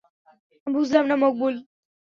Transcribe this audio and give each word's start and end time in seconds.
বুঝলাম 0.67 1.05
না, 1.07 1.15
মকবুল। 1.15 1.55